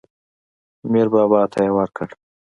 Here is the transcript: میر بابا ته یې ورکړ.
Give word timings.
میر 0.91 1.07
بابا 1.13 1.41
ته 1.51 1.59
یې 1.65 1.71
ورکړ. 1.77 2.09